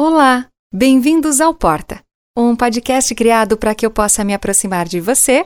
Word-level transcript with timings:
Olá, 0.00 0.46
bem-vindos 0.72 1.40
ao 1.40 1.52
Porta, 1.52 2.00
um 2.36 2.54
podcast 2.54 3.12
criado 3.16 3.56
para 3.56 3.74
que 3.74 3.84
eu 3.84 3.90
possa 3.90 4.22
me 4.22 4.32
aproximar 4.32 4.86
de 4.86 5.00
você 5.00 5.44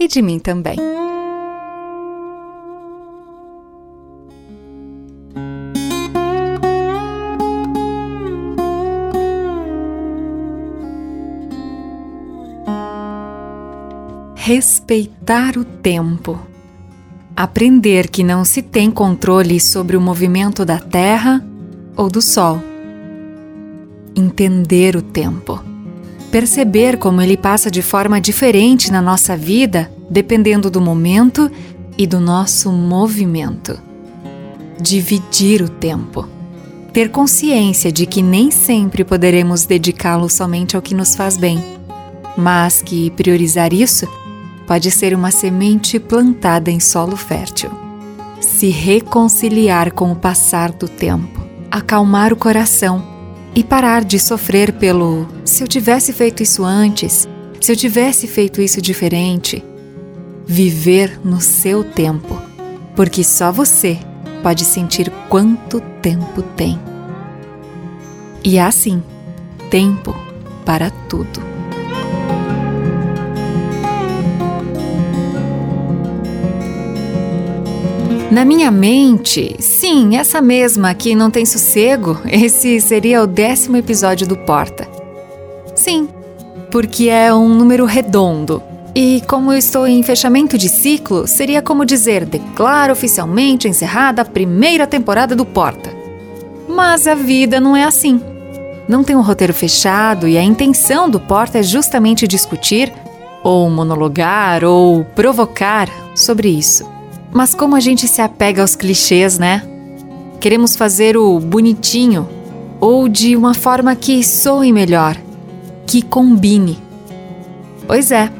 e 0.00 0.08
de 0.08 0.22
mim 0.22 0.38
também. 0.38 0.78
Respeitar 14.34 15.58
o 15.58 15.64
tempo. 15.66 16.40
Aprender 17.36 18.08
que 18.08 18.24
não 18.24 18.46
se 18.46 18.62
tem 18.62 18.90
controle 18.90 19.60
sobre 19.60 19.94
o 19.94 20.00
movimento 20.00 20.64
da 20.64 20.78
Terra 20.78 21.46
ou 21.94 22.08
do 22.08 22.22
Sol 22.22 22.67
entender 24.18 24.96
o 24.96 25.02
tempo. 25.02 25.62
Perceber 26.30 26.98
como 26.98 27.22
ele 27.22 27.36
passa 27.36 27.70
de 27.70 27.80
forma 27.80 28.20
diferente 28.20 28.92
na 28.92 29.00
nossa 29.00 29.36
vida, 29.36 29.90
dependendo 30.10 30.70
do 30.70 30.80
momento 30.80 31.50
e 31.96 32.06
do 32.06 32.20
nosso 32.20 32.70
movimento. 32.70 33.78
Dividir 34.80 35.62
o 35.62 35.68
tempo. 35.68 36.28
Ter 36.92 37.10
consciência 37.10 37.92
de 37.92 38.06
que 38.06 38.22
nem 38.22 38.50
sempre 38.50 39.04
poderemos 39.04 39.64
dedicá-lo 39.64 40.28
somente 40.28 40.76
ao 40.76 40.82
que 40.82 40.94
nos 40.94 41.14
faz 41.14 41.36
bem, 41.36 41.62
mas 42.36 42.82
que 42.82 43.10
priorizar 43.10 43.72
isso 43.72 44.06
pode 44.66 44.90
ser 44.90 45.14
uma 45.14 45.30
semente 45.30 45.98
plantada 45.98 46.70
em 46.70 46.80
solo 46.80 47.16
fértil. 47.16 47.70
Se 48.40 48.68
reconciliar 48.68 49.92
com 49.92 50.12
o 50.12 50.16
passar 50.16 50.72
do 50.72 50.88
tempo, 50.88 51.40
acalmar 51.70 52.32
o 52.32 52.36
coração 52.36 53.17
e 53.58 53.64
parar 53.64 54.04
de 54.04 54.20
sofrer 54.20 54.72
pelo 54.74 55.26
se 55.44 55.64
eu 55.64 55.66
tivesse 55.66 56.12
feito 56.12 56.44
isso 56.44 56.62
antes, 56.62 57.28
se 57.60 57.72
eu 57.72 57.74
tivesse 57.74 58.28
feito 58.28 58.62
isso 58.62 58.80
diferente. 58.80 59.64
Viver 60.46 61.18
no 61.24 61.40
seu 61.40 61.82
tempo, 61.82 62.40
porque 62.94 63.24
só 63.24 63.50
você 63.50 63.98
pode 64.44 64.64
sentir 64.64 65.10
quanto 65.28 65.80
tempo 66.00 66.40
tem. 66.40 66.78
E 68.44 68.60
há 68.60 68.70
sim 68.70 69.02
tempo 69.68 70.14
para 70.64 70.88
tudo. 71.08 71.47
Na 78.38 78.44
minha 78.44 78.70
mente, 78.70 79.56
sim, 79.58 80.16
essa 80.16 80.40
mesma 80.40 80.94
que 80.94 81.12
não 81.12 81.28
tem 81.28 81.44
sossego, 81.44 82.20
esse 82.30 82.80
seria 82.80 83.20
o 83.20 83.26
décimo 83.26 83.76
episódio 83.76 84.28
do 84.28 84.36
Porta. 84.36 84.88
Sim, 85.74 86.08
porque 86.70 87.08
é 87.08 87.34
um 87.34 87.48
número 87.48 87.84
redondo. 87.84 88.62
E 88.94 89.24
como 89.26 89.52
eu 89.52 89.58
estou 89.58 89.88
em 89.88 90.04
fechamento 90.04 90.56
de 90.56 90.68
ciclo, 90.68 91.26
seria 91.26 91.60
como 91.60 91.84
dizer: 91.84 92.24
declaro 92.24 92.92
oficialmente 92.92 93.66
encerrada 93.66 94.22
a 94.22 94.24
primeira 94.24 94.86
temporada 94.86 95.34
do 95.34 95.44
Porta. 95.44 95.90
Mas 96.68 97.08
a 97.08 97.16
vida 97.16 97.58
não 97.58 97.76
é 97.76 97.82
assim. 97.82 98.20
Não 98.88 99.02
tem 99.02 99.16
um 99.16 99.20
roteiro 99.20 99.52
fechado 99.52 100.28
e 100.28 100.38
a 100.38 100.44
intenção 100.44 101.10
do 101.10 101.18
Porta 101.18 101.58
é 101.58 101.62
justamente 101.64 102.28
discutir, 102.28 102.92
ou 103.42 103.68
monologar, 103.68 104.62
ou 104.62 105.04
provocar 105.04 105.88
sobre 106.14 106.50
isso. 106.50 106.97
Mas 107.32 107.54
como 107.54 107.76
a 107.76 107.80
gente 107.80 108.08
se 108.08 108.20
apega 108.20 108.62
aos 108.62 108.74
clichês, 108.74 109.38
né? 109.38 109.62
Queremos 110.40 110.76
fazer 110.76 111.16
o 111.16 111.38
bonitinho 111.38 112.28
ou 112.80 113.08
de 113.08 113.36
uma 113.36 113.54
forma 113.54 113.94
que 113.96 114.22
soe 114.22 114.72
melhor, 114.72 115.16
que 115.86 116.00
combine. 116.00 116.78
Pois 117.86 118.10
é. 118.10 118.30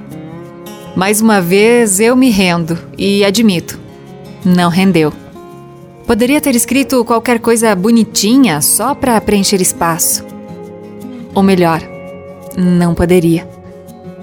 Mais 0.96 1.20
uma 1.20 1.40
vez 1.40 2.00
eu 2.00 2.16
me 2.16 2.30
rendo 2.30 2.78
e 2.96 3.24
admito, 3.24 3.78
não 4.44 4.70
rendeu. 4.70 5.12
Poderia 6.06 6.40
ter 6.40 6.56
escrito 6.56 7.04
qualquer 7.04 7.38
coisa 7.38 7.74
bonitinha 7.74 8.60
só 8.60 8.94
para 8.94 9.20
preencher 9.20 9.60
espaço. 9.60 10.24
Ou 11.34 11.42
melhor, 11.42 11.82
não 12.56 12.94
poderia. 12.94 13.48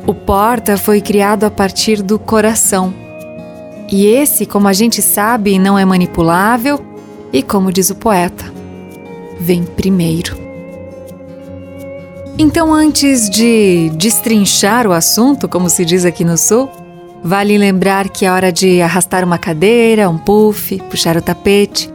O 0.07 0.13
Porta 0.13 0.77
foi 0.77 0.99
criado 0.99 1.43
a 1.43 1.51
partir 1.51 2.01
do 2.01 2.17
coração 2.17 3.04
e 3.89 4.07
esse, 4.07 4.45
como 4.45 4.67
a 4.67 4.73
gente 4.73 5.01
sabe, 5.01 5.59
não 5.59 5.77
é 5.77 5.85
manipulável 5.85 6.83
e, 7.31 7.43
como 7.43 7.71
diz 7.71 7.89
o 7.89 7.95
poeta, 7.95 8.45
vem 9.39 9.63
primeiro. 9.63 10.37
Então, 12.37 12.73
antes 12.73 13.29
de 13.29 13.91
destrinchar 13.95 14.87
o 14.87 14.91
assunto, 14.91 15.47
como 15.47 15.69
se 15.69 15.85
diz 15.85 16.03
aqui 16.03 16.25
no 16.25 16.37
Sul, 16.37 16.69
vale 17.23 17.57
lembrar 17.57 18.09
que 18.09 18.25
é 18.25 18.31
hora 18.31 18.51
de 18.51 18.81
arrastar 18.81 19.23
uma 19.23 19.37
cadeira, 19.37 20.09
um 20.09 20.17
puff, 20.17 20.77
puxar 20.89 21.15
o 21.15 21.21
tapete, 21.21 21.89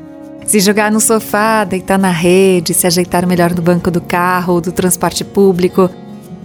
se 0.47 0.61
jogar 0.61 0.91
no 0.91 1.01
sofá, 1.01 1.65
deitar 1.65 1.99
na 1.99 2.11
rede, 2.11 2.73
se 2.73 2.87
ajeitar 2.87 3.27
melhor 3.27 3.53
no 3.55 3.63
banco 3.63 3.91
do 3.91 4.01
carro 4.01 4.55
ou 4.55 4.61
do 4.61 4.73
transporte 4.73 5.25
público, 5.25 5.91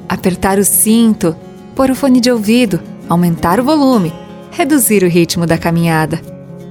apertar 0.09 0.59
o 0.59 0.65
cinto, 0.65 1.35
pôr 1.75 1.89
o 1.89 1.95
fone 1.95 2.19
de 2.19 2.29
ouvido, 2.29 2.81
aumentar 3.07 3.59
o 3.59 3.63
volume 3.63 4.24
reduzir 4.55 5.03
o 5.03 5.09
ritmo 5.09 5.45
da 5.45 5.57
caminhada 5.57 6.21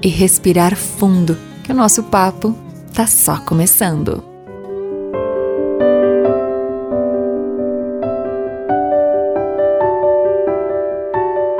e 0.02 0.08
respirar 0.08 0.74
fundo, 0.74 1.36
que 1.62 1.70
o 1.70 1.74
nosso 1.74 2.02
papo 2.04 2.56
tá 2.94 3.06
só 3.06 3.38
começando. 3.40 4.24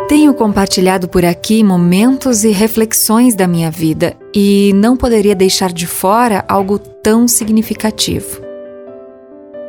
Tenho 0.09 0.33
compartilhado 0.33 1.09
por 1.09 1.27
aqui 1.27 1.63
momentos 1.63 2.43
e 2.43 2.51
reflexões 2.51 3.35
da 3.35 3.47
minha 3.47 3.71
vida 3.71 4.17
e 4.35 4.73
não 4.75 4.97
poderia 4.97 5.35
deixar 5.35 5.73
de 5.73 5.87
fora 5.87 6.43
algo 6.49 6.79
tão 6.79 7.29
significativo. 7.29 8.41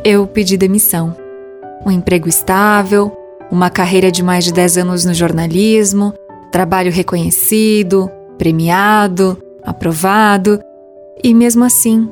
Eu 0.05 0.25
pedi 0.25 0.55
demissão. 0.55 1.15
Um 1.85 1.91
emprego 1.91 2.29
estável, 2.29 3.11
uma 3.51 3.69
carreira 3.69 4.09
de 4.09 4.23
mais 4.23 4.45
de 4.45 4.53
10 4.53 4.77
anos 4.77 5.03
no 5.03 5.13
jornalismo, 5.13 6.13
trabalho 6.51 6.91
reconhecido, 6.91 8.09
premiado, 8.37 9.37
aprovado, 9.63 10.59
e 11.23 11.33
mesmo 11.33 11.63
assim 11.63 12.09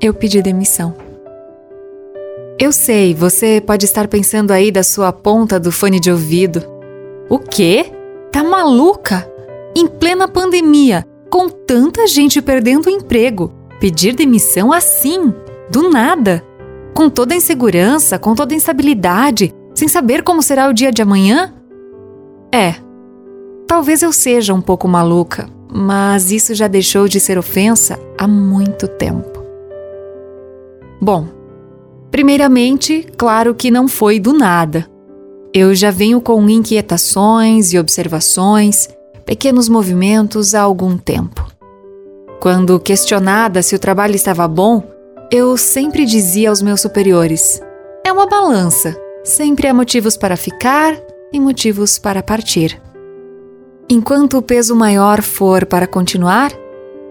eu 0.00 0.12
pedi 0.12 0.42
demissão. 0.42 0.94
Eu 2.58 2.72
sei, 2.72 3.14
você 3.14 3.60
pode 3.60 3.84
estar 3.84 4.06
pensando 4.06 4.52
aí 4.52 4.70
da 4.70 4.82
sua 4.82 5.12
ponta 5.12 5.58
do 5.58 5.72
fone 5.72 5.98
de 5.98 6.10
ouvido. 6.10 6.62
O 7.28 7.38
quê? 7.38 7.86
Tá 8.30 8.44
maluca? 8.44 9.28
Em 9.74 9.86
plena 9.88 10.28
pandemia, 10.28 11.04
com 11.28 11.48
tanta 11.48 12.06
gente 12.06 12.40
perdendo 12.40 12.86
o 12.86 12.90
emprego, 12.90 13.52
pedir 13.80 14.14
demissão 14.14 14.72
assim, 14.72 15.34
do 15.68 15.90
nada, 15.90 16.44
com 16.94 17.10
toda 17.10 17.34
a 17.34 17.36
insegurança, 17.36 18.20
com 18.20 18.36
toda 18.36 18.54
a 18.54 18.56
instabilidade, 18.56 19.52
sem 19.74 19.88
saber 19.88 20.22
como 20.22 20.42
será 20.42 20.68
o 20.68 20.72
dia 20.72 20.92
de 20.92 21.02
amanhã? 21.02 21.52
É, 22.54 22.76
Talvez 23.74 24.02
eu 24.02 24.12
seja 24.12 24.54
um 24.54 24.60
pouco 24.60 24.86
maluca, 24.86 25.50
mas 25.68 26.30
isso 26.30 26.54
já 26.54 26.68
deixou 26.68 27.08
de 27.08 27.18
ser 27.18 27.36
ofensa 27.36 27.98
há 28.16 28.24
muito 28.24 28.86
tempo. 28.86 29.42
Bom, 31.00 31.26
primeiramente, 32.08 33.04
claro 33.16 33.52
que 33.52 33.72
não 33.72 33.88
foi 33.88 34.20
do 34.20 34.32
nada. 34.32 34.86
Eu 35.52 35.74
já 35.74 35.90
venho 35.90 36.20
com 36.20 36.48
inquietações 36.48 37.72
e 37.72 37.78
observações, 37.78 38.88
pequenos 39.26 39.68
movimentos 39.68 40.54
há 40.54 40.60
algum 40.60 40.96
tempo. 40.96 41.44
Quando 42.38 42.78
questionada 42.78 43.60
se 43.60 43.74
o 43.74 43.78
trabalho 43.80 44.14
estava 44.14 44.46
bom, 44.46 44.84
eu 45.32 45.56
sempre 45.56 46.06
dizia 46.06 46.50
aos 46.50 46.62
meus 46.62 46.80
superiores: 46.80 47.60
é 48.06 48.12
uma 48.12 48.28
balança, 48.28 48.96
sempre 49.24 49.66
há 49.66 49.74
motivos 49.74 50.16
para 50.16 50.36
ficar 50.36 50.96
e 51.32 51.40
motivos 51.40 51.98
para 51.98 52.22
partir. 52.22 52.83
Enquanto 53.88 54.38
o 54.38 54.42
peso 54.42 54.74
maior 54.74 55.20
for 55.20 55.66
para 55.66 55.86
continuar, 55.86 56.50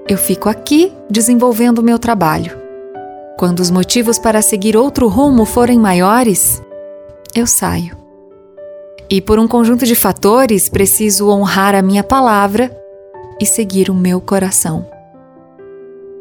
eu 0.08 0.18
fico 0.18 0.50
aqui 0.50 0.92
desenvolvendo 1.08 1.84
meu 1.84 2.00
trabalho. 2.00 2.58
Quando 3.38 3.60
os 3.60 3.70
motivos 3.70 4.18
para 4.18 4.42
seguir 4.42 4.76
outro 4.76 5.08
rumo 5.08 5.46
forem 5.46 5.78
maiores, 5.78 6.64
eu 7.36 7.46
saio. 7.46 7.96
E 9.08 9.22
por 9.22 9.38
um 9.38 9.48
conjunto 9.48 9.86
de 9.86 9.96
fatores, 9.96 10.68
preciso 10.68 11.30
honrar 11.30 11.76
a 11.76 11.82
minha 11.82 12.04
palavra 12.04 12.76
e 13.40 13.46
seguir 13.46 13.92
o 13.92 13.94
meu 13.94 14.20
coração. 14.20 14.88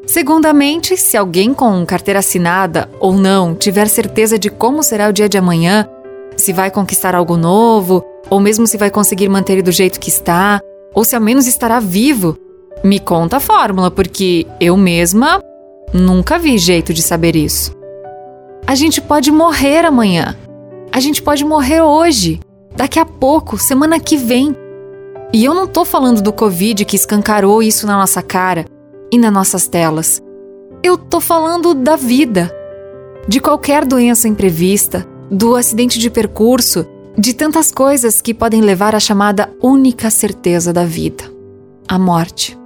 Segundamente, 0.07 0.99
se 0.99 1.17
alguém 1.17 1.55
com 1.55 1.87
carteira 1.87 2.21
assinada 2.21 2.91
ou 3.01 3.15
não 3.15 3.55
tiver 3.55 3.89
certeza 3.89 4.39
de 4.39 4.51
como 4.51 4.83
será 4.83 5.09
o 5.09 5.13
dia 5.13 5.29
de 5.29 5.39
amanhã, 5.39 5.89
se 6.37 6.53
vai 6.53 6.71
conquistar 6.71 7.15
algo 7.15 7.37
novo, 7.37 8.05
ou 8.31 8.41
mesmo 8.41 8.67
se 8.67 8.77
vai 8.77 8.91
conseguir 8.91 9.29
manter 9.29 9.55
ele 9.55 9.63
do 9.63 9.73
jeito 9.73 10.01
que 10.01 10.09
está, 10.09 10.61
ou 10.95 11.05
se 11.05 11.15
ao 11.15 11.23
menos 11.23 11.47
estará 11.47 11.81
vivo. 11.81 12.37
Me 12.85 12.99
conta 12.99 13.37
a 13.37 13.41
fórmula, 13.41 13.91
porque 13.91 14.47
eu 14.61 14.77
mesma 14.77 15.43
nunca 15.93 16.39
vi 16.39 16.59
jeito 16.59 16.93
de 16.93 17.03
saber 17.03 17.37
isso. 17.37 17.73
A 18.67 18.75
gente 18.75 19.01
pode 19.01 19.31
morrer 19.31 19.85
amanhã. 19.85 20.37
A 20.91 21.01
gente 21.01 21.23
pode 21.23 21.45
morrer 21.45 21.81
hoje, 21.83 22.41
daqui 22.77 22.99
a 22.99 23.05
pouco, 23.05 23.59
semana 23.59 23.99
que 23.99 24.17
vem. 24.17 24.57
E 25.33 25.45
eu 25.45 25.55
não 25.55 25.67
tô 25.67 25.85
falando 25.85 26.21
do 26.21 26.33
Covid 26.33 26.85
que 26.85 26.97
escancarou 26.97 27.63
isso 27.63 27.87
na 27.87 27.97
nossa 27.97 28.23
cara 28.23 28.67
e 29.11 29.19
nas 29.19 29.33
nossas 29.33 29.67
telas. 29.67 30.23
Eu 30.83 30.99
tô 30.99 31.21
falando 31.21 31.75
da 31.75 31.97
vida, 31.97 32.55
de 33.27 33.41
qualquer 33.41 33.85
doença 33.85 34.29
imprevista, 34.29 35.07
do 35.31 35.57
acidente 35.57 35.99
de 35.99 36.11
percurso, 36.11 36.87
de 37.17 37.35
tantas 37.35 37.71
coisas 37.71 38.21
que 38.21 38.33
podem 38.33 38.61
levar 38.61 38.95
à 38.95 39.01
chamada 39.01 39.51
única 39.63 40.11
certeza 40.11 40.73
da 40.73 40.85
vida: 40.85 41.25
a 41.89 41.99
morte. 41.99 42.59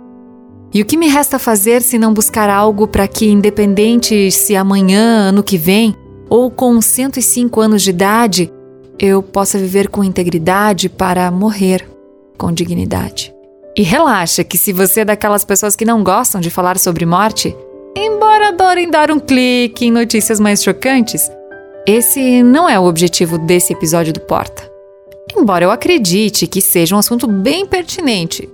E 0.72 0.82
o 0.82 0.84
que 0.84 0.96
me 0.96 1.08
resta 1.08 1.38
fazer 1.38 1.80
se 1.80 1.98
não 1.98 2.12
buscar 2.12 2.50
algo 2.50 2.86
para 2.86 3.08
que, 3.08 3.26
independente 3.26 4.30
se 4.30 4.54
amanhã, 4.54 5.28
ano 5.28 5.42
que 5.42 5.56
vem, 5.56 5.96
ou 6.28 6.50
com 6.50 6.80
105 6.80 7.60
anos 7.60 7.82
de 7.82 7.90
idade, 7.90 8.52
eu 8.98 9.22
possa 9.22 9.58
viver 9.58 9.88
com 9.88 10.04
integridade 10.04 10.88
para 10.88 11.30
morrer 11.30 11.88
com 12.36 12.52
dignidade? 12.52 13.32
E 13.76 13.82
relaxa 13.82 14.42
que 14.42 14.56
se 14.58 14.72
você 14.72 15.00
é 15.00 15.04
daquelas 15.04 15.44
pessoas 15.44 15.76
que 15.76 15.84
não 15.84 16.02
gostam 16.02 16.40
de 16.40 16.50
falar 16.50 16.78
sobre 16.78 17.04
morte, 17.04 17.54
embora 17.96 18.48
adorem 18.48 18.90
dar 18.90 19.10
um 19.10 19.18
clique 19.18 19.86
em 19.86 19.90
notícias 19.90 20.40
mais 20.40 20.62
chocantes, 20.62 21.30
esse 21.86 22.42
não 22.42 22.68
é 22.68 22.78
o 22.80 22.84
objetivo 22.84 23.38
desse 23.38 23.72
episódio 23.72 24.12
do 24.12 24.20
Porta. 24.20 24.68
Embora 25.36 25.64
eu 25.64 25.70
acredite 25.70 26.48
que 26.48 26.60
seja 26.60 26.96
um 26.96 26.98
assunto 26.98 27.28
bem 27.28 27.64
pertinente. 27.64 28.50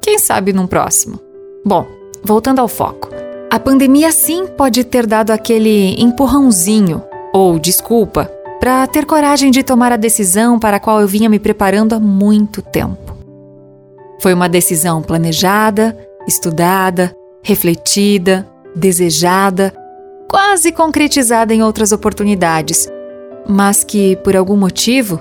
Quem 0.00 0.18
sabe 0.18 0.50
num 0.52 0.66
próximo. 0.66 1.20
Bom, 1.62 1.86
voltando 2.24 2.58
ao 2.58 2.68
foco. 2.68 3.10
A 3.50 3.60
pandemia 3.60 4.10
sim 4.12 4.46
pode 4.46 4.82
ter 4.84 5.06
dado 5.06 5.30
aquele 5.30 6.00
empurrãozinho, 6.00 7.02
ou 7.34 7.58
desculpa, 7.58 8.30
para 8.58 8.86
ter 8.86 9.04
coragem 9.04 9.50
de 9.50 9.62
tomar 9.62 9.92
a 9.92 9.96
decisão 9.96 10.58
para 10.58 10.78
a 10.78 10.80
qual 10.80 11.02
eu 11.02 11.06
vinha 11.06 11.28
me 11.28 11.38
preparando 11.38 11.94
há 11.94 12.00
muito 12.00 12.62
tempo. 12.62 13.14
Foi 14.20 14.32
uma 14.32 14.48
decisão 14.48 15.02
planejada, 15.02 15.98
estudada, 16.26 17.14
refletida, 17.42 18.48
desejada 18.74 19.74
quase 20.30 20.70
concretizada 20.70 21.52
em 21.52 21.60
outras 21.60 21.90
oportunidades, 21.90 22.88
mas 23.48 23.82
que, 23.82 24.14
por 24.18 24.36
algum 24.36 24.56
motivo, 24.56 25.20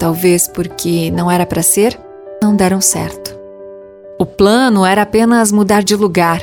talvez 0.00 0.48
porque 0.48 1.12
não 1.12 1.30
era 1.30 1.46
para 1.46 1.62
ser, 1.62 1.96
não 2.42 2.56
deram 2.56 2.80
certo. 2.80 3.38
O 4.18 4.26
plano 4.26 4.84
era 4.84 5.02
apenas 5.02 5.52
mudar 5.52 5.84
de 5.84 5.94
lugar, 5.94 6.42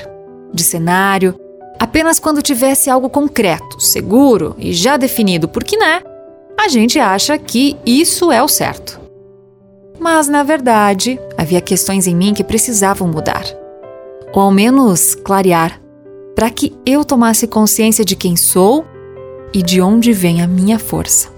de 0.54 0.64
cenário, 0.64 1.36
apenas 1.78 2.18
quando 2.18 2.42
tivesse 2.42 2.90
algo 2.90 3.10
concreto, 3.10 3.82
seguro 3.82 4.56
e 4.58 4.72
já 4.72 4.96
definido, 4.96 5.50
porque, 5.50 5.76
né? 5.76 6.02
A 6.58 6.70
gente 6.70 6.98
acha 6.98 7.38
que 7.38 7.76
isso 7.86 8.32
é 8.32 8.42
o 8.42 8.48
certo. 8.48 8.98
Mas, 10.00 10.30
na 10.30 10.42
verdade, 10.42 11.20
havia 11.38 11.60
questões 11.60 12.08
em 12.08 12.16
mim 12.16 12.34
que 12.34 12.46
precisavam 12.46 13.10
mudar. 13.10 13.44
Ou 14.34 14.42
ao 14.42 14.52
menos 14.52 15.16
clarear 15.16 15.82
para 16.36 16.50
que 16.50 16.76
eu 16.86 17.06
tomasse 17.06 17.48
consciência 17.48 18.04
de 18.04 18.16
quem 18.16 18.36
sou 18.36 18.86
e 19.54 19.64
de 19.64 19.82
onde 19.82 20.12
vem 20.12 20.42
a 20.42 20.48
minha 20.48 20.78
força. 20.78 21.34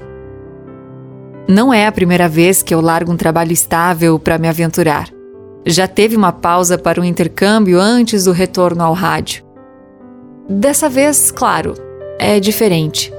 Não 1.48 1.74
é 1.74 1.86
a 1.86 1.92
primeira 1.92 2.28
vez 2.28 2.64
que 2.64 2.74
eu 2.74 2.82
largo 2.82 3.12
um 3.12 3.16
trabalho 3.16 3.54
estável 3.54 4.18
para 4.18 4.40
me 4.40 4.50
aventurar. 4.50 5.08
Já 5.66 5.88
teve 5.88 6.16
uma 6.16 6.32
pausa 6.32 6.78
para 6.78 7.00
um 7.00 7.04
intercâmbio 7.04 7.80
antes 7.80 8.26
do 8.26 8.32
retorno 8.32 8.84
ao 8.84 8.94
rádio. 8.94 9.46
Dessa 10.50 10.90
vez, 10.90 11.30
claro, 11.30 11.74
é 12.18 12.40
diferente, 12.40 13.14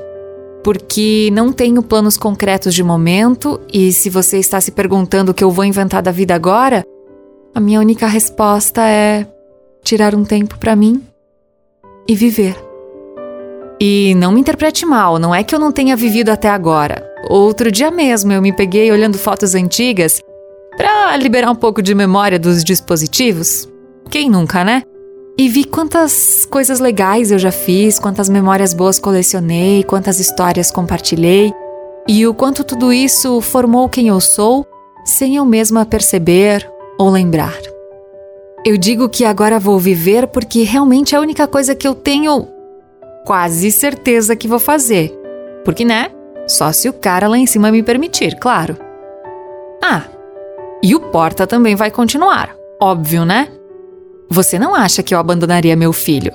porque 0.65 1.31
não 1.33 1.53
tenho 1.53 1.83
planos 1.83 2.17
concretos 2.17 2.75
de 2.75 2.83
momento 2.83 3.61
e 3.73 3.93
se 3.93 4.11
você 4.11 4.39
está 4.39 4.61
se 4.61 4.73
perguntando 4.73 5.31
o 5.31 5.35
que 5.35 5.45
eu 5.45 5.51
vou 5.51 5.65
inventar 5.65 6.03
da 6.03 6.11
vida 6.11 6.35
agora, 6.35 6.85
a 7.55 7.61
minha 7.61 7.81
única 7.81 8.07
resposta 8.07 8.83
é 8.83 9.27
tirar 9.83 10.15
um 10.15 10.25
tempo 10.25 10.59
para 10.59 10.75
mim 10.75 11.03
e 12.09 12.15
viver. 12.15 12.57
E 13.81 14.15
não 14.17 14.33
me 14.33 14.41
interprete 14.41 14.85
mal, 14.87 15.19
não 15.19 15.35
é 15.35 15.45
que 15.45 15.55
eu 15.55 15.59
não 15.59 15.71
tenha 15.71 15.95
vivido 15.95 16.31
até 16.31 16.49
agora. 16.49 17.07
Outro 17.29 17.71
dia 17.71 17.91
mesmo 17.91 18.33
eu 18.33 18.43
me 18.43 18.53
peguei 18.53 18.91
olhando 18.91 19.19
fotos 19.19 19.55
antigas 19.55 20.21
para 20.77 21.17
liberar 21.17 21.51
um 21.51 21.57
pouco 21.57 21.83
de 21.83 21.95
memória 21.95 22.39
dos 22.39 22.65
dispositivos. 22.65 23.69
Quem 24.11 24.31
nunca, 24.31 24.65
né? 24.65 24.83
E 25.37 25.49
vi 25.49 25.65
quantas 25.65 26.45
coisas 26.47 26.81
legais 26.81 27.31
eu 27.31 27.39
já 27.39 27.53
fiz, 27.53 27.99
quantas 27.99 28.29
memórias 28.29 28.75
boas 28.75 28.99
colecionei, 28.99 29.85
quantas 29.85 30.19
histórias 30.19 30.71
compartilhei 30.71 31.53
e 32.09 32.27
o 32.27 32.35
quanto 32.35 32.65
tudo 32.65 32.93
isso 32.93 33.41
formou 33.41 33.89
quem 33.89 34.09
eu 34.09 34.21
sou 34.21 34.67
sem 35.05 35.37
eu 35.37 35.45
mesma 35.45 35.87
perceber 35.87 36.69
ou 36.99 37.11
lembrar. 37.11 37.55
Eu 38.69 38.77
digo 38.77 39.09
que 39.09 39.25
agora 39.25 39.59
vou 39.59 39.79
viver 39.79 40.27
porque 40.27 40.63
realmente 40.63 41.15
é 41.15 41.19
a 41.19 41.23
única 41.23 41.49
coisa 41.49 41.75
que 41.75 41.89
eu 41.89 41.95
tenho 41.95 42.47
quase 43.25 43.73
certeza 43.73 44.37
que 44.37 44.47
vou 44.47 44.59
fazer. 44.59 45.11
Porque, 45.65 45.87
né? 45.87 46.11
Só 46.47 46.71
se 46.71 46.87
o 46.87 46.93
cara 46.93 47.27
lá 47.29 47.39
em 47.39 47.47
cima 47.47 47.73
me 47.73 47.83
permitir, 47.83 48.37
claro. 48.39 48.77
Ah, 49.83 50.03
e 50.83 50.95
o 50.95 51.01
Porta 51.01 51.47
também 51.47 51.75
vai 51.77 51.91
continuar. 51.91 52.55
Óbvio, 52.79 53.25
né? 53.25 53.49
Você 54.29 54.59
não 54.59 54.75
acha 54.75 55.03
que 55.03 55.15
eu 55.15 55.19
abandonaria 55.19 55.75
meu 55.75 55.95
filho? 55.95 56.35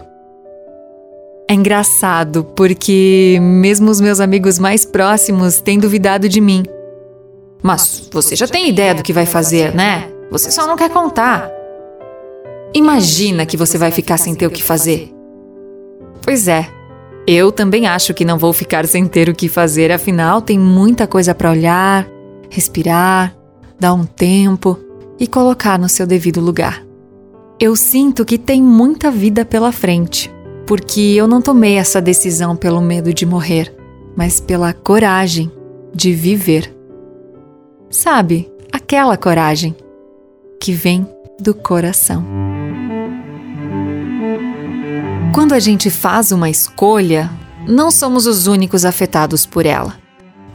É 1.47 1.53
engraçado 1.53 2.45
porque 2.56 3.38
mesmo 3.39 3.91
os 3.91 4.01
meus 4.01 4.19
amigos 4.19 4.57
mais 4.57 4.83
próximos 4.83 5.62
têm 5.62 5.77
duvidado 5.77 6.27
de 6.27 6.41
mim. 6.41 6.63
Mas 7.62 8.09
você 8.12 8.35
já 8.35 8.47
tem 8.47 8.69
ideia 8.69 8.95
do 8.95 9.03
que 9.03 9.13
vai 9.13 9.27
fazer, 9.27 9.75
né? 9.75 10.09
Você 10.31 10.50
só 10.50 10.65
não 10.65 10.75
quer 10.75 10.89
contar. 10.89 11.47
Imagina 12.74 13.46
que 13.46 13.56
você 13.56 13.78
vai 13.78 13.92
ficar 13.92 14.18
sem 14.18 14.34
ter 14.34 14.48
o 14.48 14.52
que 14.52 14.64
fazer. 14.64 15.14
Pois 16.22 16.48
é, 16.48 16.68
eu 17.28 17.52
também 17.52 17.86
acho 17.86 18.14
que 18.14 18.25
não 18.25 18.38
vou 18.38 18.52
ficar 18.52 18.88
sem 18.88 19.06
ter 19.08 19.30
o 19.30 19.36
que 19.36 19.48
fazer, 19.48 19.92
afinal, 19.92 20.42
tem 20.42 20.58
muita 20.58 21.06
coisa 21.06 21.36
para 21.36 21.52
olhar, 21.52 22.08
respirar, 22.50 23.36
dar 23.80 23.94
um 23.94 24.06
tempo 24.06 24.80
e 25.20 25.28
colocar 25.28 25.78
no 25.78 25.88
seu 25.88 26.08
devido 26.08 26.42
lugar. 26.42 26.84
Eu 27.60 27.75
sinto 27.75 28.25
que 28.25 28.38
tem 28.38 28.62
muita 28.62 29.12
vida 29.12 29.46
pela 29.46 29.72
frente, 29.72 30.34
porque 30.66 31.00
eu 31.00 31.28
não 31.28 31.42
tomei 31.42 31.76
essa 31.76 32.02
decisão 32.02 32.56
pelo 32.56 32.81
medo 32.81 33.14
de 33.14 33.26
morrer, 33.26 33.74
mas 34.16 34.40
pela 34.40 34.74
coragem 34.74 35.52
de 35.94 36.12
viver. 36.12 36.76
Sabe, 37.90 38.52
aquela 38.71 39.16
coragem 39.16 39.76
que 40.59 40.71
vem 40.71 41.07
do 41.40 41.54
coração. 41.54 42.26
Quando 45.33 45.54
a 45.54 45.59
gente 45.59 45.90
faz 45.90 46.31
uma 46.31 46.47
escolha, 46.47 47.28
não 47.68 47.90
somos 47.90 48.28
os 48.28 48.45
únicos 48.45 48.85
afetados 48.85 49.47
por 49.47 49.66
ela. 49.66 49.97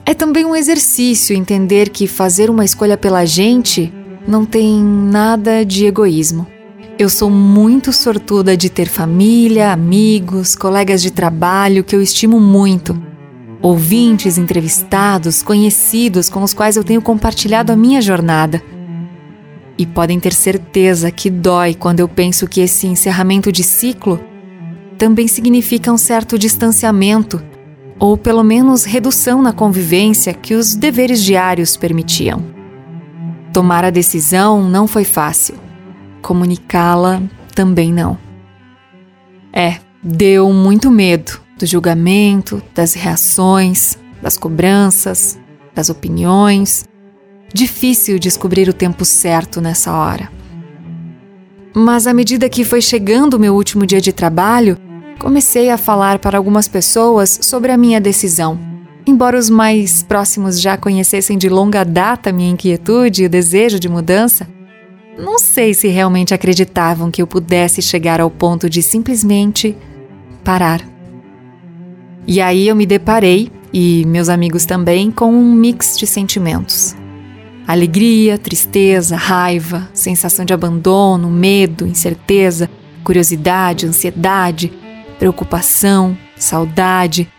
É 0.07 0.15
também 0.15 0.45
um 0.45 0.55
exercício 0.55 1.35
entender 1.35 1.89
que 1.89 2.07
fazer 2.07 2.49
uma 2.49 2.65
escolha 2.65 2.97
pela 2.97 3.25
gente 3.25 3.93
não 4.25 4.45
tem 4.45 4.81
nada 4.81 5.67
de 5.67 5.85
egoísmo. 5.85 6.47
Eu 6.97 7.09
sou 7.09 7.29
muito 7.29 7.93
sortuda 7.93 8.57
de 8.57 8.71
ter 8.71 8.87
família, 8.87 9.73
amigos, 9.73 10.55
colegas 10.55 11.03
de 11.03 11.11
trabalho 11.11 11.83
que 11.83 11.97
eu 11.97 12.01
estimo 12.01 12.39
muito, 12.39 12.97
ouvintes, 13.61 14.39
entrevistados, 14.39 15.43
conhecidos 15.43 16.31
com 16.31 16.45
os 16.45 16.55
quais 16.55 16.77
eu 16.77 16.85
tenho 16.85 17.03
compartilhado 17.03 17.73
a 17.73 17.77
minha 17.77 18.01
jornada. 18.01 18.63
E 19.77 19.85
podem 19.85 20.21
ter 20.21 20.33
certeza 20.33 21.11
que 21.11 21.29
dói 21.29 21.75
quando 21.75 21.99
eu 21.99 22.09
penso 22.09 22.47
que 22.47 22.61
esse 22.61 22.87
encerramento 22.87 23.51
de 23.51 23.65
ciclo 23.65 24.21
também 24.99 25.29
significa 25.29 25.93
um 25.93 25.97
certo 25.97 26.37
distanciamento, 26.37 27.41
ou 27.99 28.17
pelo 28.17 28.43
menos 28.43 28.85
redução 28.85 29.41
na 29.41 29.53
convivência 29.53 30.35
que 30.35 30.55
os 30.55 30.75
deveres 30.75 31.23
diários 31.23 31.77
permitiam. 31.77 32.45
Tomar 33.53 33.85
a 33.85 33.91
decisão 33.91 34.69
não 34.69 34.87
foi 34.87 35.05
fácil, 35.05 35.55
comunicá-la 36.21 37.23
também 37.55 37.93
não. 37.93 38.19
É, 39.53 39.79
deu 40.03 40.53
muito 40.53 40.91
medo 40.91 41.41
do 41.59 41.65
julgamento, 41.65 42.63
das 42.75 42.95
reações, 42.95 43.97
das 44.21 44.37
cobranças, 44.37 45.39
das 45.75 45.89
opiniões. 45.91 46.85
Difícil 47.53 48.19
descobrir 48.19 48.69
o 48.69 48.73
tempo 48.73 49.05
certo 49.05 49.61
nessa 49.61 49.93
hora. 49.93 50.31
Mas 51.75 52.07
à 52.07 52.13
medida 52.13 52.49
que 52.49 52.65
foi 52.65 52.81
chegando 52.81 53.35
o 53.35 53.41
meu 53.41 53.55
último 53.55 53.87
dia 53.87 54.01
de 54.01 54.13
trabalho, 54.13 54.77
comecei 55.19 55.71
a 55.71 55.77
falar 55.77 56.19
para 56.19 56.39
algumas 56.39 56.69
pessoas 56.69 57.39
sobre 57.43 57.73
a 57.73 57.77
minha 57.77 58.01
decisão. 58.01 58.59
Embora 59.07 59.39
os 59.39 59.51
mais 59.51 60.03
próximos 60.03 60.61
já 60.61 60.77
conhecessem 60.77 61.37
de 61.37 61.49
longa 61.49 61.85
data 61.85 62.31
minha 62.31 62.51
inquietude 62.51 63.23
e 63.23 63.27
o 63.27 63.31
desejo 63.31 63.81
de 63.81 63.89
mudança, 63.89 64.47
não 65.19 65.39
sei 65.39 65.75
se 65.75 65.89
realmente 65.89 66.33
acreditavam 66.33 67.11
que 67.11 67.21
eu 67.21 67.27
pudesse 67.27 67.83
chegar 67.83 68.21
ao 68.21 68.31
ponto 68.31 68.71
de 68.71 68.83
simplesmente 68.83 69.77
parar. 70.45 70.81
E 72.27 72.41
aí 72.41 72.69
eu 72.69 72.77
me 72.77 72.87
deparei, 72.87 73.51
e 73.73 74.05
meus 74.07 74.29
amigos 74.29 74.65
também, 74.65 75.11
com 75.11 75.33
um 75.33 75.53
mix 75.53 75.97
de 75.99 76.07
sentimentos. 76.07 76.95
Alegria, 77.67 78.39
tristeza, 78.39 79.17
raiva, 79.17 79.89
sensação 79.93 80.45
de 80.45 80.55
abandono, 80.55 81.31
medo, 81.31 81.87
incerteza, 81.87 82.71
curiosidade, 83.03 83.87
ansiedade, 83.87 84.73
preocupação, 85.19 86.17
saudade, 86.37 87.31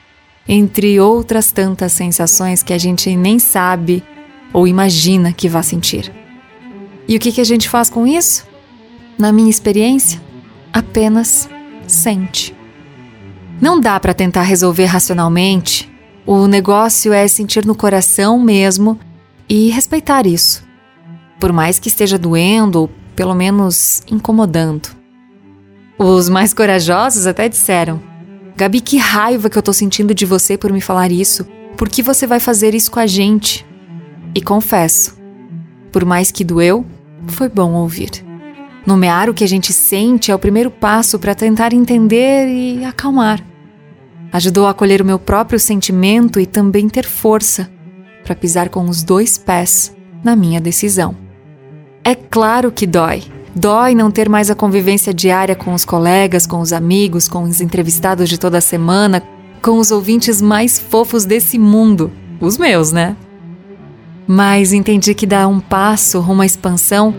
entre 0.47 0.99
outras 0.99 1.51
tantas 1.51 1.93
sensações 1.93 2.63
que 2.63 2.73
a 2.73 2.77
gente 2.77 3.15
nem 3.15 3.39
sabe 3.39 4.03
ou 4.51 4.67
imagina 4.67 5.31
que 5.31 5.47
vá 5.47 5.61
sentir. 5.61 6.11
E 7.07 7.15
o 7.15 7.19
que, 7.19 7.31
que 7.31 7.41
a 7.41 7.45
gente 7.45 7.69
faz 7.69 7.89
com 7.89 8.05
isso? 8.05 8.47
Na 9.17 9.31
minha 9.31 9.49
experiência, 9.49 10.21
apenas 10.73 11.49
sente. 11.87 12.55
Não 13.61 13.79
dá 13.79 13.99
para 13.99 14.13
tentar 14.13 14.43
resolver 14.43 14.85
racionalmente. 14.85 15.91
O 16.25 16.47
negócio 16.47 17.11
é 17.11 17.27
sentir 17.27 17.65
no 17.65 17.75
coração 17.75 18.39
mesmo 18.39 18.99
e 19.47 19.69
respeitar 19.69 20.25
isso. 20.25 20.63
Por 21.39 21.51
mais 21.51 21.79
que 21.79 21.87
esteja 21.87 22.17
doendo 22.17 22.81
ou 22.81 22.89
pelo 23.15 23.35
menos 23.35 24.01
incomodando. 24.09 24.98
Os 26.01 26.29
mais 26.29 26.53
corajosos 26.53 27.27
até 27.27 27.49
disseram: 27.49 28.01
Gabi, 28.55 28.79
que 28.79 28.97
raiva 28.97 29.49
que 29.49 29.57
eu 29.57 29.61
tô 29.61 29.73
sentindo 29.73 30.15
de 30.15 30.25
você 30.25 30.57
por 30.57 30.71
me 30.71 30.79
falar 30.79 31.11
isso. 31.11 31.45
Por 31.75 31.89
que 31.89 32.01
você 32.01 32.25
vai 32.25 32.39
fazer 32.39 32.73
isso 32.73 32.89
com 32.89 33.01
a 33.01 33.05
gente? 33.05 33.65
E 34.33 34.41
confesso, 34.41 35.17
por 35.91 36.05
mais 36.05 36.31
que 36.31 36.45
doeu, 36.45 36.85
foi 37.27 37.49
bom 37.49 37.73
ouvir. 37.73 38.11
Nomear 38.85 39.29
o 39.29 39.33
que 39.33 39.43
a 39.43 39.47
gente 39.47 39.73
sente 39.73 40.31
é 40.31 40.35
o 40.35 40.39
primeiro 40.39 40.71
passo 40.71 41.19
para 41.19 41.35
tentar 41.35 41.73
entender 41.73 42.47
e 42.47 42.85
acalmar. 42.85 43.43
Ajudou 44.31 44.67
a 44.67 44.69
acolher 44.69 45.01
o 45.01 45.05
meu 45.05 45.19
próprio 45.19 45.59
sentimento 45.59 46.39
e 46.39 46.45
também 46.45 46.87
ter 46.87 47.05
força 47.05 47.69
para 48.23 48.35
pisar 48.35 48.69
com 48.69 48.85
os 48.85 49.03
dois 49.03 49.37
pés 49.37 49.93
na 50.23 50.33
minha 50.33 50.61
decisão. 50.61 51.15
É 52.05 52.15
claro 52.15 52.71
que 52.71 52.87
dói. 52.87 53.23
Dói 53.55 53.95
não 53.95 54.11
ter 54.11 54.29
mais 54.29 54.49
a 54.49 54.55
convivência 54.55 55.13
diária 55.13 55.55
com 55.55 55.73
os 55.73 55.83
colegas, 55.83 56.45
com 56.45 56.61
os 56.61 56.71
amigos, 56.71 57.27
com 57.27 57.43
os 57.43 57.61
entrevistados 57.61 58.29
de 58.29 58.37
toda 58.37 58.61
semana, 58.61 59.23
com 59.61 59.79
os 59.79 59.91
ouvintes 59.91 60.41
mais 60.41 60.79
fofos 60.79 61.25
desse 61.25 61.57
mundo. 61.57 62.11
Os 62.39 62.57
meus, 62.57 62.91
né? 62.91 63.17
Mas 64.27 64.71
entendi 64.71 65.13
que 65.15 65.25
dar 65.25 65.47
um 65.47 65.59
passo 65.59 66.19
rumo 66.19 66.43
à 66.43 66.45
expansão 66.45 67.13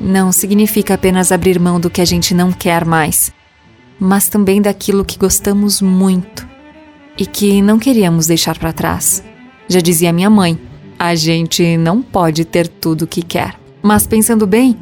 não 0.00 0.32
significa 0.32 0.94
apenas 0.94 1.32
abrir 1.32 1.58
mão 1.58 1.78
do 1.78 1.90
que 1.90 2.00
a 2.00 2.04
gente 2.04 2.34
não 2.34 2.52
quer 2.52 2.84
mais, 2.84 3.32
mas 3.98 4.28
também 4.28 4.62
daquilo 4.62 5.04
que 5.04 5.18
gostamos 5.18 5.82
muito 5.82 6.46
e 7.18 7.26
que 7.26 7.60
não 7.60 7.78
queríamos 7.78 8.26
deixar 8.26 8.58
para 8.58 8.72
trás. 8.72 9.22
Já 9.68 9.80
dizia 9.80 10.12
minha 10.12 10.30
mãe, 10.30 10.58
a 10.98 11.14
gente 11.14 11.76
não 11.76 12.00
pode 12.00 12.44
ter 12.44 12.68
tudo 12.68 13.02
o 13.02 13.06
que 13.06 13.22
quer. 13.22 13.56
Mas 13.82 14.06
pensando 14.06 14.46
bem, 14.46 14.76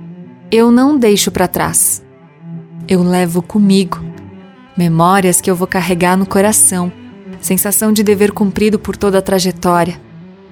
eu 0.50 0.70
não 0.70 0.98
deixo 0.98 1.30
para 1.30 1.46
trás. 1.46 2.02
Eu 2.88 3.02
levo 3.02 3.40
comigo 3.40 4.02
memórias 4.76 5.40
que 5.40 5.50
eu 5.50 5.54
vou 5.54 5.66
carregar 5.66 6.16
no 6.16 6.26
coração, 6.26 6.90
sensação 7.40 7.92
de 7.92 8.02
dever 8.02 8.32
cumprido 8.32 8.78
por 8.78 8.96
toda 8.96 9.18
a 9.18 9.22
trajetória. 9.22 10.00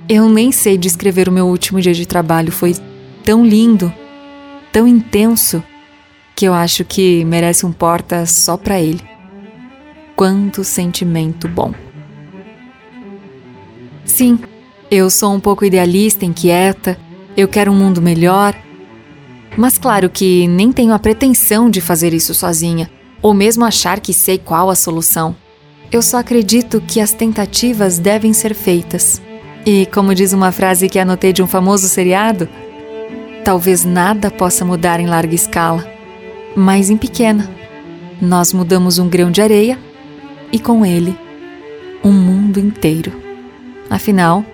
Eu 0.09 0.29
nem 0.29 0.53
sei 0.53 0.79
descrever 0.79 1.29
o 1.29 1.33
meu 1.33 1.47
último 1.47 1.81
dia 1.81 1.95
de 1.95 2.07
trabalho, 2.07 2.53
foi 2.53 2.77
tão 3.25 3.45
lindo, 3.45 3.93
tão 4.73 4.87
intenso, 4.87 5.63
que 6.37 6.45
eu 6.45 6.55
acho 6.55 6.85
que 6.85 7.25
merece 7.25 7.67
um 7.67 7.73
porta 7.73 8.25
só 8.25 8.57
para 8.57 8.81
ele. 8.81 9.03
Quanto 10.15 10.63
sentimento 10.63 11.49
bom. 11.49 11.75
Sim, 14.05 14.39
eu 14.91 15.11
sou 15.11 15.33
um 15.33 15.41
pouco 15.41 15.65
idealista, 15.65 16.25
inquieta, 16.25 16.99
eu 17.37 17.49
quero 17.49 17.73
um 17.73 17.77
mundo 17.77 18.01
melhor. 18.01 18.55
Mas 19.59 19.77
claro 19.77 20.09
que 20.09 20.47
nem 20.47 20.71
tenho 20.71 20.95
a 20.95 21.01
pretensão 21.01 21.69
de 21.69 21.81
fazer 21.81 22.15
isso 22.15 22.33
sozinha, 22.33 22.89
ou 23.21 23.35
mesmo 23.35 23.65
achar 23.65 23.99
que 23.99 24.15
sei 24.15 24.39
qual 24.39 24.71
a 24.71 24.77
solução. 24.77 25.35
Eu 25.91 26.01
só 26.01 26.19
acredito 26.19 26.81
que 26.81 27.01
as 27.01 27.13
tentativas 27.13 27.99
devem 27.99 28.33
ser 28.33 28.55
feitas. 28.55 29.21
E, 29.67 29.85
como 29.87 30.15
diz 30.15 30.33
uma 30.33 30.53
frase 30.53 30.89
que 30.89 30.97
anotei 30.97 31.33
de 31.33 31.43
um 31.43 31.49
famoso 31.49 31.89
seriado, 31.89 32.49
talvez 33.45 33.85
nada 33.85 34.31
possa 34.31 34.65
mudar 34.65 35.01
em 35.01 35.09
larga 35.09 35.35
escala, 35.35 35.85
mas 36.55 36.89
em 36.89 36.97
pequena. 36.97 37.51
Nós 38.23 38.53
mudamos 38.53 39.01
um 39.01 39.09
grão 39.09 39.29
de 39.29 39.43
areia 39.43 39.77
e 40.53 40.61
com 40.61 40.87
ele 40.87 41.19
um 42.05 42.13
mundo 42.13 42.61
inteiro. 42.61 43.13
Afinal, 43.91 44.45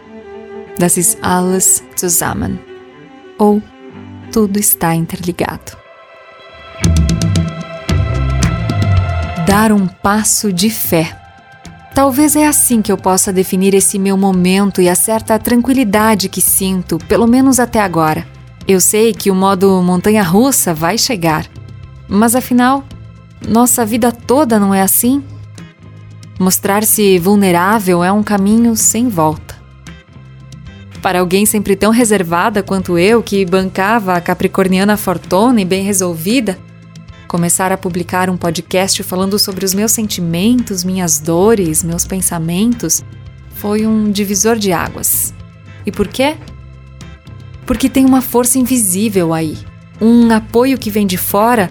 das 0.79 0.97
ist 0.97 1.19
alles 1.21 1.85
zusammen. 1.95 2.59
Ou 3.39 3.61
tudo 4.35 4.59
está 4.59 4.97
interligado. 4.97 5.77
Dar 9.47 9.71
um 9.71 9.87
passo 9.87 10.53
de 10.53 10.71
fé. 10.71 11.17
Talvez 11.95 12.35
é 12.35 12.45
assim 12.45 12.83
que 12.83 12.91
eu 12.91 12.99
possa 12.99 13.33
definir 13.33 13.75
esse 13.75 13.97
meu 13.97 14.17
momento 14.17 14.83
e 14.83 14.89
a 14.89 14.97
certa 14.97 15.39
tranquilidade 15.39 16.29
que 16.29 16.41
sinto, 16.41 16.99
pelo 17.07 17.29
menos 17.29 17.61
até 17.61 17.81
agora. 17.81 18.27
Eu 18.67 18.81
sei 18.81 19.15
que 19.15 19.31
o 19.31 19.37
modo 19.37 19.81
montanha-russa 19.81 20.75
vai 20.75 20.99
chegar, 20.99 21.47
mas 22.09 22.35
afinal, 22.35 22.83
nossa 23.47 23.87
vida 23.87 24.11
toda 24.11 24.59
não 24.59 24.75
é 24.75 24.83
assim? 24.83 25.23
Mostrar-se 26.41 27.21
vulnerável 27.21 28.03
é 28.03 28.11
um 28.11 28.25
caminho 28.25 28.75
sem 28.75 29.09
volta. 29.09 29.54
Para 31.05 31.21
alguém 31.21 31.45
sempre 31.45 31.77
tão 31.77 31.91
reservada 31.91 32.63
quanto 32.63 32.97
eu, 32.97 33.23
que 33.23 33.45
bancava 33.45 34.15
a 34.15 34.23
capricorniana 34.23 34.97
fortuna 34.97 35.61
e 35.61 35.65
bem 35.65 35.85
resolvida, 35.85 36.59
começar 37.29 37.71
a 37.71 37.77
publicar 37.77 38.31
um 38.31 38.39
podcast 38.39 39.03
falando 39.03 39.39
sobre 39.39 39.67
os 39.67 39.75
meus 39.75 39.93
sentimentos, 39.93 40.83
minhas 40.83 41.21
dores, 41.21 41.85
meus 41.85 42.07
pensamentos, 42.07 43.05
foi 43.57 43.87
um 43.87 44.11
divisor 44.11 44.57
de 44.57 44.73
águas. 44.73 45.35
E 45.85 45.93
por 45.93 46.09
quê? 46.09 46.39
Porque 47.67 47.91
tem 47.91 48.07
uma 48.07 48.23
força 48.23 48.59
invisível 48.59 49.35
aí, 49.35 49.59
um 50.01 50.33
apoio 50.33 50.79
que 50.79 50.89
vem 50.89 51.07
de 51.07 51.19
fora, 51.19 51.71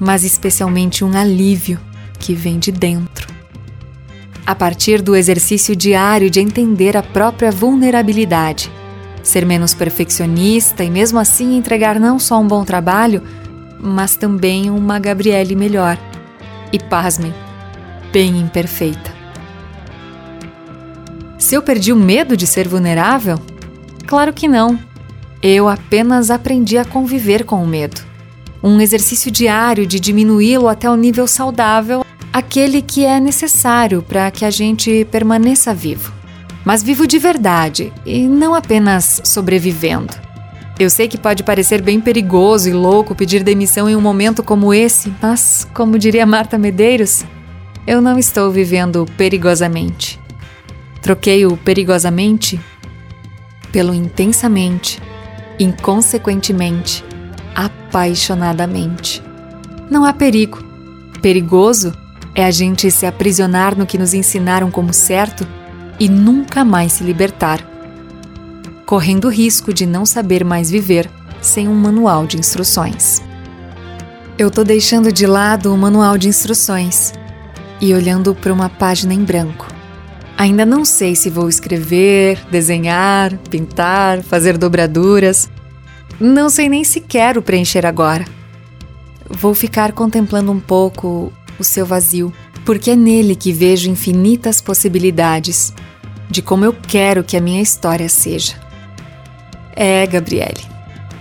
mas 0.00 0.24
especialmente 0.24 1.04
um 1.04 1.16
alívio 1.16 1.78
que 2.18 2.34
vem 2.34 2.58
de 2.58 2.72
dentro 2.72 3.33
a 4.46 4.54
partir 4.54 5.00
do 5.00 5.16
exercício 5.16 5.74
diário 5.74 6.28
de 6.28 6.40
entender 6.40 6.96
a 6.96 7.02
própria 7.02 7.50
vulnerabilidade, 7.50 8.70
ser 9.22 9.46
menos 9.46 9.72
perfeccionista 9.72 10.84
e, 10.84 10.90
mesmo 10.90 11.18
assim, 11.18 11.56
entregar 11.56 11.98
não 11.98 12.18
só 12.18 12.38
um 12.38 12.46
bom 12.46 12.64
trabalho, 12.64 13.22
mas 13.80 14.16
também 14.16 14.70
uma 14.70 14.98
Gabriele 14.98 15.54
melhor. 15.56 15.98
E 16.72 16.78
pasmem, 16.78 17.32
bem 18.12 18.38
imperfeita. 18.38 19.14
Se 21.38 21.54
eu 21.54 21.62
perdi 21.62 21.92
o 21.92 21.96
medo 21.96 22.36
de 22.36 22.46
ser 22.46 22.68
vulnerável? 22.68 23.38
Claro 24.06 24.32
que 24.32 24.48
não. 24.48 24.78
Eu 25.42 25.68
apenas 25.68 26.30
aprendi 26.30 26.78
a 26.78 26.84
conviver 26.84 27.44
com 27.44 27.62
o 27.62 27.66
medo. 27.66 28.00
Um 28.62 28.80
exercício 28.80 29.30
diário 29.30 29.86
de 29.86 30.00
diminuí-lo 30.00 30.68
até 30.68 30.88
o 30.88 30.96
nível 30.96 31.26
saudável 31.26 32.04
aquele 32.34 32.82
que 32.82 33.04
é 33.04 33.20
necessário 33.20 34.02
para 34.02 34.28
que 34.28 34.44
a 34.44 34.50
gente 34.50 35.06
permaneça 35.08 35.72
vivo. 35.72 36.12
Mas 36.64 36.82
vivo 36.82 37.06
de 37.06 37.16
verdade 37.16 37.92
e 38.04 38.26
não 38.26 38.56
apenas 38.56 39.20
sobrevivendo. 39.22 40.12
Eu 40.76 40.90
sei 40.90 41.06
que 41.06 41.16
pode 41.16 41.44
parecer 41.44 41.80
bem 41.80 42.00
perigoso 42.00 42.68
e 42.68 42.72
louco 42.72 43.14
pedir 43.14 43.44
demissão 43.44 43.88
em 43.88 43.94
um 43.94 44.00
momento 44.00 44.42
como 44.42 44.74
esse, 44.74 45.14
mas, 45.22 45.64
como 45.72 45.96
diria 45.96 46.26
Marta 46.26 46.58
Medeiros, 46.58 47.24
eu 47.86 48.00
não 48.00 48.18
estou 48.18 48.50
vivendo 48.50 49.06
perigosamente. 49.16 50.18
Troquei 51.00 51.46
o 51.46 51.56
perigosamente 51.56 52.58
pelo 53.70 53.94
intensamente, 53.94 55.00
inconsequentemente, 55.56 57.04
apaixonadamente. 57.54 59.22
Não 59.88 60.04
há 60.04 60.12
perigo. 60.12 60.64
Perigoso 61.22 62.03
é 62.34 62.44
a 62.44 62.50
gente 62.50 62.90
se 62.90 63.06
aprisionar 63.06 63.76
no 63.76 63.86
que 63.86 63.96
nos 63.96 64.12
ensinaram 64.12 64.70
como 64.70 64.92
certo 64.92 65.46
e 65.98 66.08
nunca 66.08 66.64
mais 66.64 66.92
se 66.92 67.04
libertar, 67.04 67.60
correndo 68.84 69.26
o 69.26 69.30
risco 69.30 69.72
de 69.72 69.86
não 69.86 70.04
saber 70.04 70.44
mais 70.44 70.70
viver 70.70 71.08
sem 71.40 71.68
um 71.68 71.74
manual 71.74 72.26
de 72.26 72.38
instruções. 72.38 73.22
Eu 74.36 74.50
tô 74.50 74.64
deixando 74.64 75.12
de 75.12 75.26
lado 75.26 75.72
o 75.72 75.78
manual 75.78 76.18
de 76.18 76.28
instruções 76.28 77.12
e 77.80 77.94
olhando 77.94 78.34
para 78.34 78.52
uma 78.52 78.68
página 78.68 79.14
em 79.14 79.22
branco. 79.22 79.68
Ainda 80.36 80.66
não 80.66 80.84
sei 80.84 81.14
se 81.14 81.30
vou 81.30 81.48
escrever, 81.48 82.40
desenhar, 82.50 83.36
pintar, 83.48 84.22
fazer 84.22 84.58
dobraduras. 84.58 85.48
Não 86.18 86.48
sei 86.48 86.68
nem 86.68 86.82
se 86.82 87.00
quero 87.00 87.40
preencher 87.40 87.86
agora. 87.86 88.24
Vou 89.28 89.54
ficar 89.54 89.92
contemplando 89.92 90.50
um 90.50 90.58
pouco 90.58 91.32
o 91.58 91.64
seu 91.64 91.84
vazio, 91.86 92.32
Porque 92.64 92.92
é 92.92 92.96
nele 92.96 93.36
que 93.36 93.52
vejo 93.52 93.90
infinitas 93.90 94.62
possibilidades 94.62 95.74
de 96.30 96.40
como 96.40 96.64
eu 96.64 96.72
quero 96.72 97.22
que 97.22 97.36
a 97.36 97.40
minha 97.40 97.60
história 97.60 98.08
seja. 98.08 98.54
É, 99.76 100.06
Gabriele, 100.06 100.62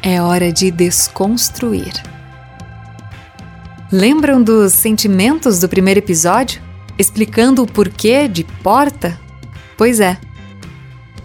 é 0.01 0.21
hora 0.21 0.53
de 0.53 0.71
desconstruir. 0.71 1.93
Lembram 3.91 4.41
dos 4.41 4.73
sentimentos 4.73 5.59
do 5.59 5.69
primeiro 5.69 5.99
episódio? 5.99 6.61
Explicando 6.97 7.61
o 7.61 7.67
porquê 7.67 8.27
de 8.27 8.43
porta? 8.43 9.19
Pois 9.77 9.99
é. 9.99 10.17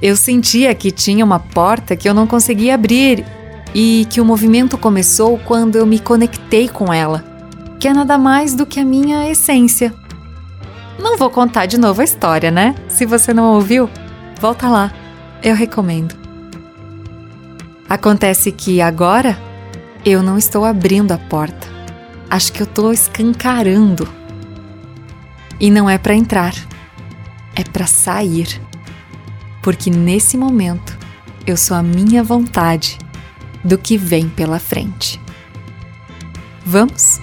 Eu 0.00 0.16
sentia 0.16 0.74
que 0.74 0.90
tinha 0.90 1.24
uma 1.24 1.38
porta 1.38 1.96
que 1.96 2.08
eu 2.08 2.14
não 2.14 2.26
conseguia 2.26 2.74
abrir 2.74 3.24
e 3.74 4.06
que 4.10 4.20
o 4.20 4.24
movimento 4.24 4.78
começou 4.78 5.38
quando 5.38 5.76
eu 5.76 5.86
me 5.86 5.98
conectei 5.98 6.68
com 6.68 6.92
ela, 6.92 7.24
que 7.78 7.86
é 7.86 7.92
nada 7.92 8.18
mais 8.18 8.54
do 8.54 8.66
que 8.66 8.80
a 8.80 8.84
minha 8.84 9.30
essência. 9.30 9.94
Não 10.98 11.16
vou 11.16 11.30
contar 11.30 11.66
de 11.66 11.78
novo 11.78 12.00
a 12.00 12.04
história, 12.04 12.50
né? 12.50 12.74
Se 12.88 13.06
você 13.06 13.32
não 13.32 13.54
ouviu, 13.54 13.88
volta 14.40 14.68
lá. 14.68 14.92
Eu 15.42 15.54
recomendo. 15.54 16.16
Acontece 17.88 18.50
que 18.50 18.80
agora 18.80 19.38
eu 20.04 20.22
não 20.22 20.36
estou 20.36 20.64
abrindo 20.64 21.12
a 21.12 21.18
porta. 21.18 21.68
Acho 22.28 22.52
que 22.52 22.60
eu 22.60 22.64
estou 22.64 22.92
escancarando. 22.92 24.08
E 25.60 25.70
não 25.70 25.88
é 25.88 25.96
para 25.96 26.14
entrar, 26.14 26.54
é 27.54 27.62
para 27.62 27.86
sair. 27.86 28.60
Porque 29.62 29.90
nesse 29.90 30.36
momento 30.36 30.98
eu 31.46 31.56
sou 31.56 31.76
a 31.76 31.82
minha 31.82 32.22
vontade 32.22 32.98
do 33.64 33.78
que 33.78 33.96
vem 33.96 34.28
pela 34.28 34.58
frente. 34.58 35.20
Vamos? 36.64 37.20